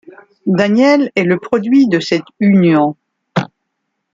Daniel 0.47 1.11
est 1.15 1.23
le 1.25 1.37
produit 1.37 1.87
de 1.87 1.99
cette 1.99 2.25
union. 2.39 2.95